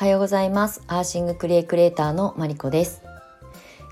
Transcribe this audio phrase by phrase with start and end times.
[0.00, 0.80] おはようございます。
[0.86, 3.02] アーシングクリエイクレーターのマリコです。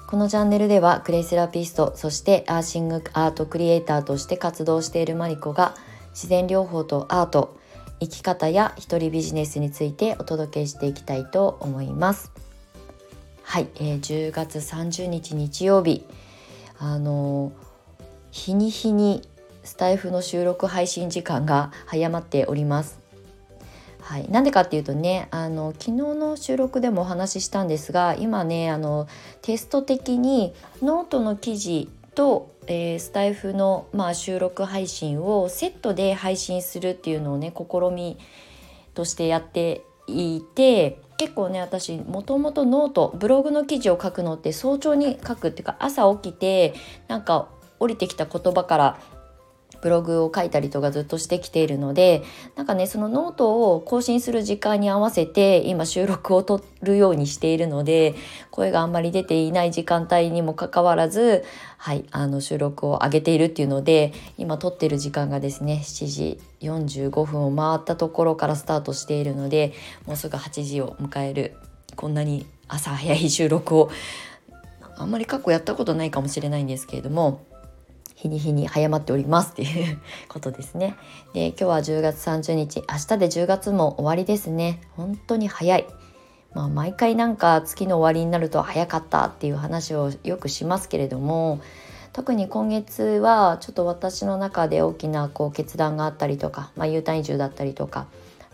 [0.06, 5.74] このチャンネルではクレイセラピストそしてアーシングアートクリエイターとして活動しているマリコが
[6.12, 7.58] 自然療法とアート
[8.00, 12.32] 生き方や一人ビジネスについてお届けしていきたいと思います。
[13.42, 16.06] はい、えー、10月30日日曜日。
[16.78, 17.52] あの
[18.30, 19.28] 日に日に
[19.62, 23.07] スタイフの収録配信時間が早まっております。
[24.08, 29.06] はい、なんでかっていうとねあの昨日の収録でもお話ししたんですが今ねあの
[29.42, 38.16] テスト的にノートの記事と、えー、スタイフの、まあ、収録配信をセットで配信するっていうのをね試み
[38.94, 46.72] としてやっていて結構ね私もともとノートブログの記事を書くのって早朝に書くっていうか朝起きて
[47.08, 48.98] なんか降りてきた言葉から
[49.80, 52.22] ブログを書いたりとかずっとしてきているので
[52.56, 58.14] なんかねそのノートを更新する時間に合わせて今収録を撮るようにしているので
[58.50, 61.44] 声があんまり出ていない時間帯にもかかわらず
[61.76, 69.72] はいあの収録を上げているっていうので今撮ってる時間がですね7時45分を回ったところからスタートしているので
[70.06, 71.54] もうすぐ8時を迎える
[71.94, 73.90] こんなに朝早い収録を
[74.96, 77.46] あんまり過去やったことないかもしれないんですけれども
[78.18, 80.96] 日に日に早まっておりますっていうことですね。
[81.34, 84.80] で今日は10月30日明日で10月も終わりですね。
[84.96, 85.86] 本当に早い。
[86.52, 91.60] まあ、毎回なんか月の終わりになると早かったっていう話をよくしますけれども
[92.14, 98.06] 特に今月はちょっと私の中で大きなこう決断があったりとか、まあ、U ターン移住だったりとか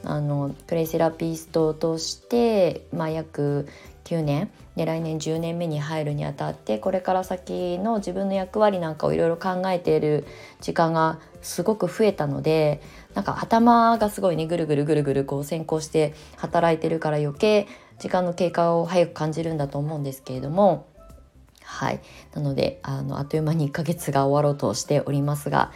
[0.03, 3.69] あのプレイセラピストとして、まあ、約
[4.05, 10.27] 9年で来年10年目に入るにあたってこれから先の自分の役割なんかをいろいろ考えている
[10.61, 12.81] 時間がすごく増えたので
[13.15, 17.69] なんか頭がすごいねぐるぐるぐるぐるこう先行して働いてるから余計
[17.99, 20.89] 時間の経過を早く感じるんだと思うんですけれども
[21.63, 22.01] はい。
[22.35, 25.73] なのであのあっという間に1ヶ月が終わろうとしておりますが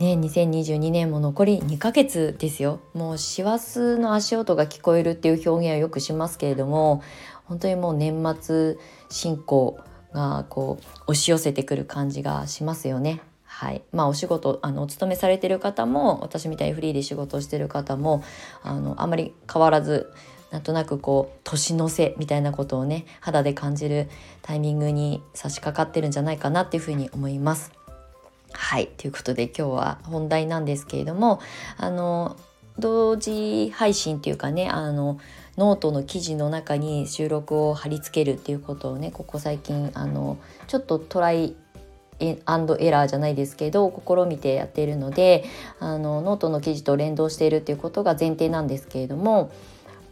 [0.00, 2.80] ね、2022年も残り2ヶ月ですよ。
[2.94, 7.02] もう師走の足音が聞こえるっていう表現はよくしますけれども
[7.50, 8.76] 本当にもう年末
[9.10, 9.80] 進行
[10.12, 13.20] がこう押し寄せてくる感じがしますよね。
[13.44, 18.22] はい、まあお仕事あのお勤めされてる方も私みたいにフリーで仕事をしてる方も
[18.62, 20.12] あのあんまり変わらず
[20.52, 24.08] なんとなくこう年の瀬みたいなことをね肌で感じる
[24.42, 27.72] タイミングに差し掛かってるんじゃないかなっていうふうに思います。
[28.52, 31.40] はいということで今日は本題なんですけれども
[31.76, 32.36] あの
[32.80, 35.18] 同時配信っていうかねあの
[35.56, 41.54] ノートの記事の中に収録を貼り付けるっていうことをねここ最近あのちょっとトライ
[42.44, 45.44] アンドエラーじゃないですけど試みてやっているので
[45.78, 49.50] あのノートの記事と連動しているっていうことが前提なんですけれども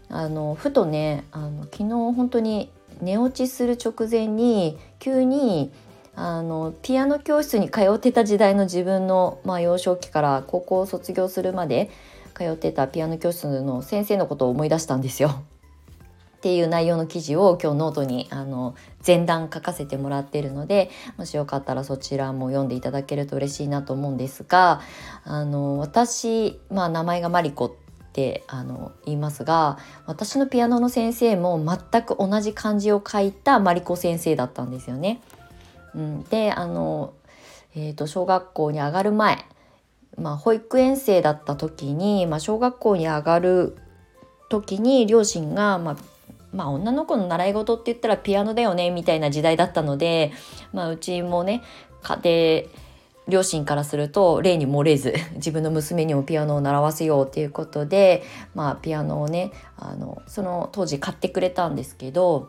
[0.08, 5.70] あのふとねあの昨日本当に寝落ちする直前に急に
[6.14, 11.90] あのピアノ教室に通ってた時代の自分の、まあ、幼少期から高校を卒業するまで
[12.38, 15.30] 通ってたピアノ教室の先生のことを思い出したんですよ。
[16.38, 24.80] っていう内容の記事を今日ノートにあの前段書かせてもらってるのでもしよかったらそちらも読んでいただけると嬉しいなと思うんですが
[25.24, 27.72] あの私、まあ、名前がマリコっ
[28.12, 35.20] てあの言いますが私のピアノの先生も全く同じ漢字を書いたマリコ先生だったんですよね。
[35.96, 37.14] うん、であの、
[37.74, 39.44] えーと小学校に上がる前
[40.18, 43.76] まあ、保育園生だった時に、まあ、小学校に上がる
[44.48, 45.96] 時に両親が、まあ、
[46.52, 50.32] まあ女の子の習い事って言ったらピアノだよねみたいな時代だったので、
[50.72, 51.62] まあ、うちもね
[52.02, 52.88] 家庭
[53.28, 58.22] 両親からすると例に漏れず 自分の娘にもピアノを習わせようっていうことで、
[58.54, 62.48] まあ、ピアノをねあのその当時買ってくれたんですけど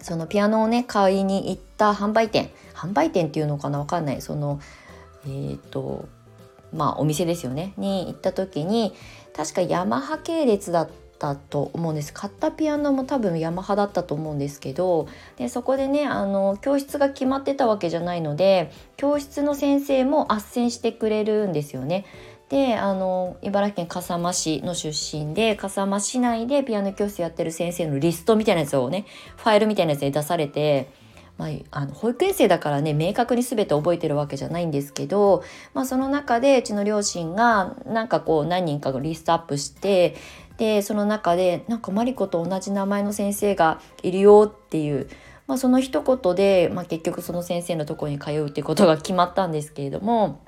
[0.00, 2.50] そのピアノをね買いに行った販売店。
[2.74, 4.20] 販売店っていうのかな分かんない。
[4.20, 4.58] その
[5.24, 6.08] えっ、ー、と
[6.72, 8.94] まあ、お店ですよねに行った時に
[9.34, 22.04] 確かヤマハ系列だったと思うんです買ったピアノも多分ヤマハだったと思うんですけどでそこでねあの教室が決まってたわけじゃないので教室の先生も斡旋してくれるんですよね。
[22.48, 29.06] であの茨城県笠間市の出身で笠間市内でピアノ教室やってる先生のリストみたいなやつをね
[29.38, 30.90] ファイルみたいなやつで出されて
[31.42, 35.42] まあ、あの保育園生だからね明確に全て覚えてるわけじゃないんですけど、
[35.74, 40.14] まあ、その中でうちの両親がなんかこう何人かがリストアップして
[40.58, 45.08] でその中でなんかマリコと同じ名前の先生がいるよっていう、
[45.48, 50.40] まあ、その一言で、まあ、結局その先生のとこに通うっていうことが決まったんですけれども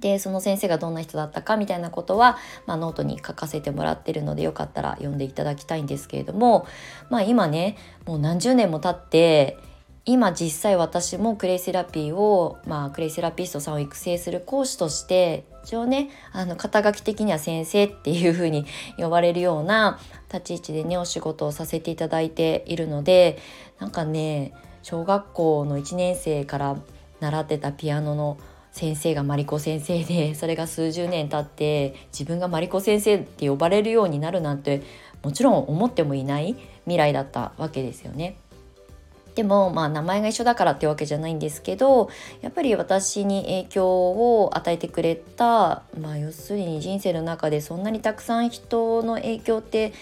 [0.00, 2.36] でその先生がどんな人だったかみたいなことは、
[2.66, 6.66] まあ、ノートに書かせてもらってるのでよかったら読んでいただきたいんですけれども、
[7.08, 9.56] まあ、今ねもう何十年も経って
[10.04, 18.64] 今実際私もクレイセラピーを、まあ、クレイセラピストさんを育成する講師として一応ねあの肩書き的には先生っていう風に
[18.96, 19.98] 呼ばれるような
[20.32, 23.38] 立ち位置でねお仕事をさせていただいているので
[23.78, 26.76] なんかね小学校の1年生から
[27.20, 28.38] 習ってたピアノの
[28.72, 34.82] 先生がマリコ先生でそれが数十年経って自分がマリコ先生って呼ばれるようになるなんて
[35.22, 38.36] もちろん思ってもいない未来だったわけですよね。
[39.38, 49.92] でもまあ名前が一緒だからってわけじゃないんですけどやっぱり私に影響を与えてくれた、まあ、要するに人生の中でそんなにたくさん人の影響って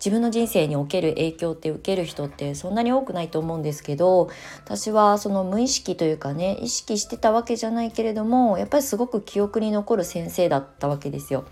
[0.00, 4.28] 自分の人生における影響って受ける人ってそんなに多くないと思うんですけど
[4.64, 11.44] 私はその無意識というかね意識してたわけじゃないけれどもやっぱりすごく記憶に残る先生だったわけですよ。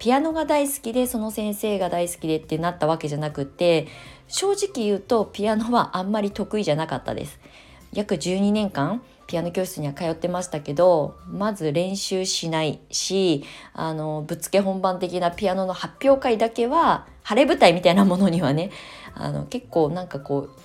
[0.00, 3.86] ピアノが大好きでその先生が大好きでってなったわけじゃなくって
[4.30, 7.38] 正直言うとピアノはあんまり得意じゃなかったです。
[7.92, 13.44] 約12年間ピアノ教室には通ってましたけどまず練習しないし
[13.74, 18.70] あのぶっつけ本番的なピアノの発表会だけは晴れ舞台みたいなものにはね
[19.14, 20.60] あの結構なんかこう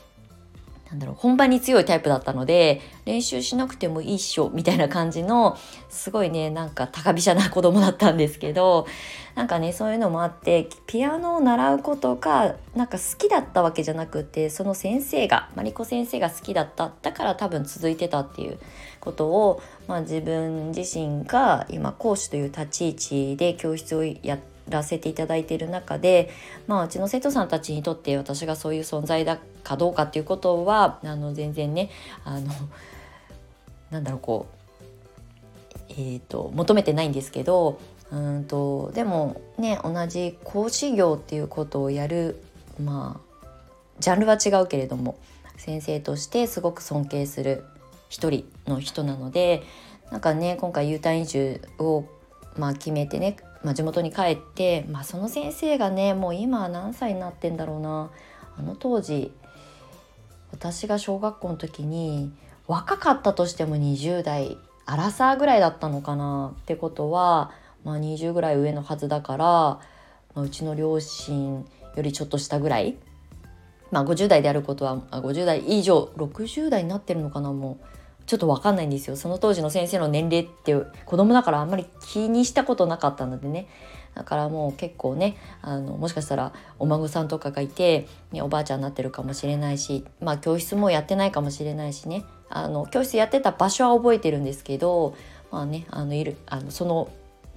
[0.95, 5.57] んだろう本番に強いタイプだったので練習しなくてもいいっしょみたいな感じの
[5.89, 8.87] すごいねなんか高飛車な子供だったんですけど
[9.35, 16.91] なんかねそういうのもあってピアノを習うことがなんか好きだったわけじゃなくてその先生がマリコ先生が好きだった。
[17.01, 18.57] だから多分続いてたっていう
[18.99, 26.29] ことを、まあ、自分自身が今講師という立ち位置で教室をやってらせていただいている中で、
[26.67, 31.89] まあ、うちの生徒さんたちにとって私がそういう存在だかどうかっていうことはあの全然ね
[32.23, 32.51] あの
[33.91, 34.47] なんだろうこ
[34.81, 37.79] う、えーと、求めてないんですけど
[38.11, 42.41] うんとでもね同じ講師業っていうことをやる
[42.83, 43.47] まあ
[43.99, 45.17] ジャンルは違うけれども
[45.57, 47.63] 先生としてすごく尊敬する
[48.09, 49.63] 一人の人なので
[50.11, 52.05] なんかね今回 U ターン移住を
[52.57, 58.11] まあ決めてねまあ、地元に帰って、まあ、その先生がねもう今何歳になってんだろうな。
[58.57, 59.33] あの当時
[60.51, 62.31] 私が小学校の時に
[62.67, 66.53] 若かったとしても20代アラサーぐらいだったのかな。
[66.61, 67.51] ってことは、
[67.83, 69.81] まあ、20ぐらい上のはずだから、ま
[70.35, 71.65] あ、うちの両親
[71.95, 72.95] よりちょっと下ぐらい、
[73.89, 77.85] まあ、50代であることは50代以上60代になってるのかなもう。
[78.25, 79.15] ちょっと分かんないんですよ。
[79.15, 80.75] その当時の先生の年齢って
[81.05, 83.67] 子供だからあんまり気にしたことなかったのでね。
[84.15, 92.23] だからもう結構ねあのもしかしたらお孫さんとかがいて、ね、おばあちゃんになってるかもしれないしまあ教室もやってないかもしれないしね。
[92.49, 95.15] あの教室やってた場所は覚えてるんですけど
[95.51, 97.09] まあねあのいるあのその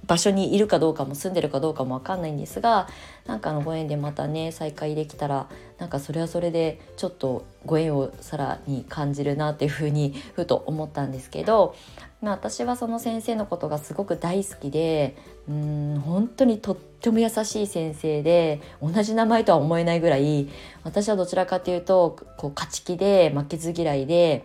[0.09, 2.87] 場所にいるかどうかも住んでるかどうかも分かんないんですが
[3.27, 5.47] なんかのご縁でまたね再会できたら
[5.77, 11.75] なんかそれはそれでちょっとご縁をさらに感じるなっていうふうに ふと思ったんですけど、
[12.23, 15.15] まあ、私はその先生のことがすごく大好きで
[15.47, 20.49] うん本当にとっても優しい先生で同じ名前とは思えないぐらい
[20.83, 24.43] 私はどちらかというとこう勝ち気で負けず嫌いで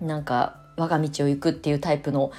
[0.00, 2.30] なんか我が道を行くっていうタイプの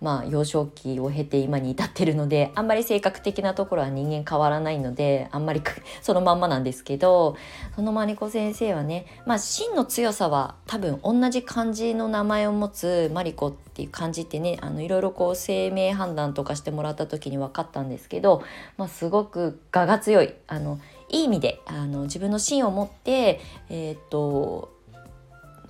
[0.00, 5.62] まあ、幼少期を経て今に至ってるのであんまり性格的なところは人間変わらないのであんまり
[6.00, 7.36] そのまんまなんですけど
[7.76, 18.42] そのマリコ先生はね、まあ、真の強さは多分同じ漢字の名前を持つマリコっていう漢字ってねあのいろいろこう生命判断とかしてもらった時に分かったんですけど、
[18.78, 20.78] まあ、すごく我が強いあの
[21.10, 24.70] いい意味であの自分の芯を持ってえー、っと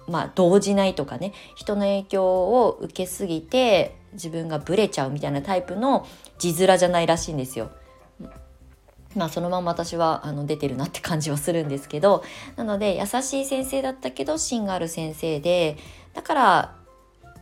[0.06, 6.06] まあ動じないとかね人の影響を受けすぎて自分がブレちゃうみたいなタイプの
[6.38, 7.70] 字面じゃないらしいんですよ。
[9.16, 12.22] まあそのまま私はあの出てるなって感じはするんですけど
[12.54, 15.78] なので優しい先生だったけど芯がある先生で
[16.14, 16.76] だから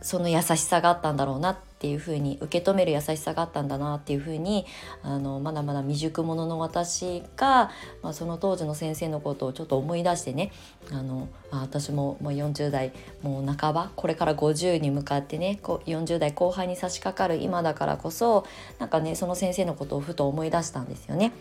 [0.01, 4.65] その優しさがあったんだろうなってっていうふうに受け止める優しさがあったんだなっていうふうに
[5.01, 7.71] あのまだまだ未熟者の私が、
[8.03, 10.51] まあ、その当時の先生のことをちょっと思い出してね
[10.91, 18.45] あの、私ももう40代もう半ばこれから50に向かってねこう40代後半に差し掛かる今だからこそ
[18.77, 21.31] なんかねその先生のことをふと思い出したんですよね。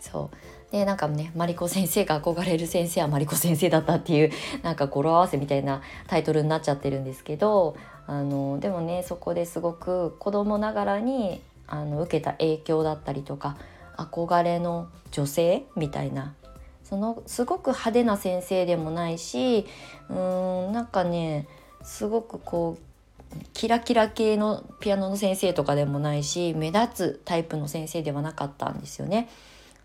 [0.00, 0.36] そう
[0.72, 4.30] でなんかねマリコ先生が憧れる先生はマリコ先生だったっていう
[4.62, 7.76] なんか語呂合わせみたいなタイトルになっちゃってるんですけど
[8.10, 13.56] あのでもねそこですごく子供ながらにあの受けた影響だったりとか
[13.96, 16.34] 憧れの女性みたいな
[16.82, 19.64] そのすごく派手な先生でもないし
[20.08, 21.46] うーんなんかね
[21.84, 29.28] すごくこうキラキラ系のピアノの先生とかでもないし目立つタイプの先生ではなかったんですよね。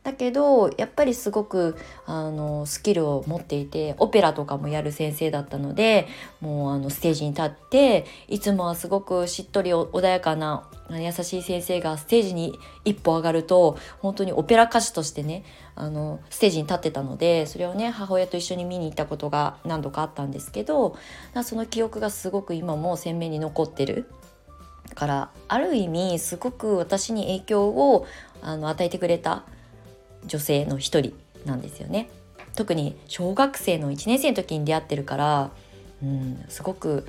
[0.05, 6.07] だけどやっぱりすごくあのスキルを持っていてオペラとかもやる先生だったので
[6.41, 12.53] もうあのステージに立っていつもはすごくしっとり穏やかな優しい先生がステージに
[12.85, 15.43] 一歩上がると本当にオペラ歌手としてね
[15.73, 20.95] あのステージに立ってたのでそれをね母親と一緒に見に行ったことが何度かあったんですけど
[21.43, 24.05] その記憶がすごく今も鮮明に残ってる。
[24.93, 28.05] からある意味すごく私に影響を
[28.41, 29.43] あの与えてくれた
[30.25, 31.13] 女性の一人
[31.45, 32.09] なんですよね。
[32.55, 35.51] 特に小学生の1年生の時に出会ってるから、
[36.01, 37.05] うん、すごく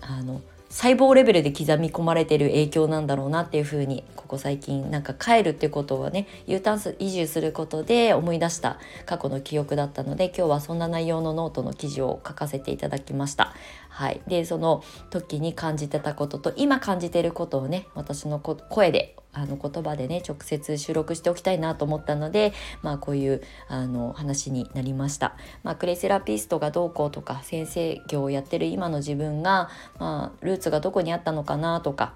[0.00, 0.40] あの
[0.70, 13.54] 細胞レベルで刻み込まれてる影響なんだろうなっていうふうにここ最近なんか帰るってことをね U ターン移住することで思い出した過去の記憶だったので今日はそんな内容のノートの記事を書かせていただきました。
[13.98, 22.52] はい、でその時に感じてたことと今感じてることをね私の声であの言葉でね直接収録しておきたいなと思ったので、
[22.82, 25.34] まあ、こういうあの話になりました。
[25.64, 32.12] まあ、クレイセラピストがどうこうとか先生業をやってる今の自分が、まあ、ルーツがどこにあったのかなとか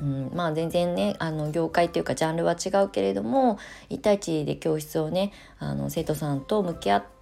[0.00, 3.58] うん、まあ全然ねあの業界っていうかジャンルは違うけれども
[3.90, 7.17] 1対1で教室をねあの生徒さんと向き合って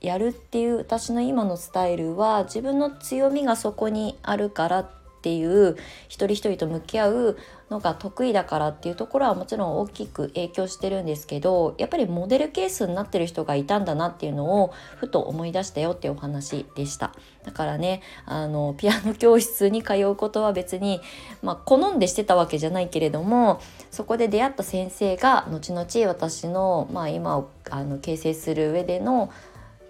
[0.00, 4.90] やるっていう私の今のスタイルは自分の強みがそこにあるからっ
[5.22, 5.76] ていう
[6.08, 17.12] 一人一人と向き合うのが得意だからっていうところはもちろん大きく影響してるんですけどやっぱりモデルケースになってる人がいたんだなっていうのをふと思い出したよっていうお話でした。
[17.44, 21.00] だからねあのピアノ教室に通うことは別に、
[21.42, 23.60] まあ、好んでしてたわけじゃないけれども
[23.90, 29.30] そこで出会った先生が後々私の、まあ、今あの形成する上での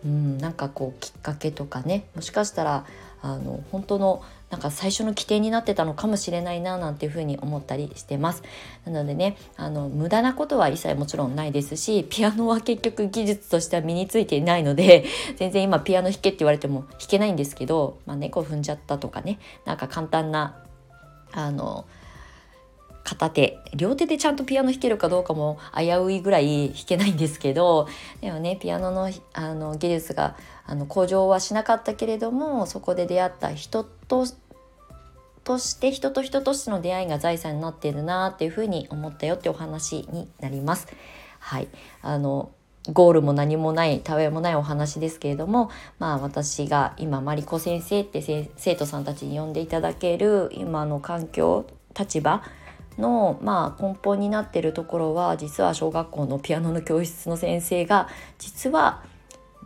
[0.04, 2.06] うん、なんかこうきっかけとかね。
[2.14, 2.86] もしかしたら
[3.22, 8.42] あの本当のなんか最初の起点になってたのかもしれないななんていうふうに思ったりしてます。
[8.84, 15.04] なのでねあの無駄なことは一切もちろんないですしピアノは結局技術としては身についていないので
[15.36, 20.62] 全然今ピアノ弾けって言われても弾けないんですけど、まあ、猫踏んじゃったとかねなんか簡単な
[21.32, 21.86] あの
[23.06, 27.88] 片手両手でちゃんとピアノ弾けるかどうかも危ういぐらい弾けないんですけど
[28.20, 30.36] でもねピアノのあの技術が
[30.66, 34.26] あの向上はしなかったけれどもそこで出会った人と
[35.44, 40.88] として人と人としての出会いが財産になっているなっていうふうに思ったよってお話になります。
[41.38, 41.68] はい
[42.02, 42.50] あの
[42.92, 52.42] ゴールも何もないたわもないお話ですけれどもまあ私が今マリコ先生って生徒さんたちに呼んでいただける今の環境立場
[52.98, 59.02] の、まあ、根本になってるところは実は小学校のピアノの教室の先生が実は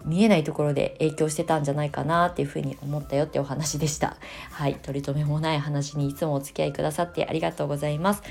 [0.05, 4.17] 見えないところで影響してたんじゃないかなっていうふうに思ったよってお話でした。
[4.51, 8.23] はい、取り留めもない話にいつもお付き合いくださってありがとうございます。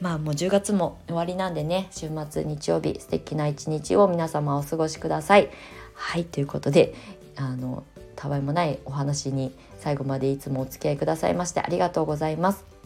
[0.00, 5.48] まあもう10月も終わりなんでね、週末日曜日素敵な一日を皆様お過ごしください。
[5.94, 6.94] はい、ということで、
[7.36, 12.77] あの、たわいもないお話に最後までいつもお付き合いくださいましてありがとうございます。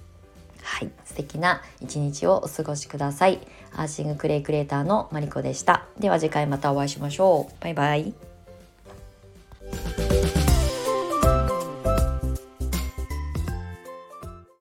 [0.72, 3.40] はい、素敵な一日をお過ごしください。
[3.74, 5.86] アーシングクレイクレーターのマリコでした。
[6.00, 7.54] では次回またお会いしましょう。
[7.62, 8.31] バイバイ。